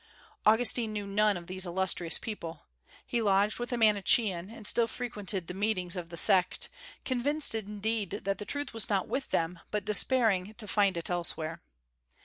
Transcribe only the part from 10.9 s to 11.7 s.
it elsewhere.